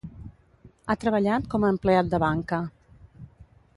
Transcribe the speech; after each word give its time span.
Ha 0.87 0.95
treballat 1.03 1.45
com 1.53 1.67
a 1.67 1.71
empleat 1.75 2.09
de 2.15 2.21
banca. 2.25 2.61